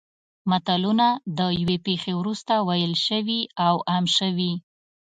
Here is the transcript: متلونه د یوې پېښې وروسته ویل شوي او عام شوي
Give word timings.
متلونه 0.49 1.07
د 1.37 1.39
یوې 1.61 1.77
پېښې 1.85 2.13
وروسته 2.19 2.53
ویل 2.67 2.93
شوي 3.07 3.41
او 3.67 3.75
عام 3.91 4.05
شوي 4.17 4.53